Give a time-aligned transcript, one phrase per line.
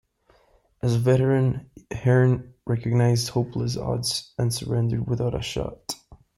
[0.81, 5.93] As a veteran Hearne recognised hopeless odds and surrendered without a shot.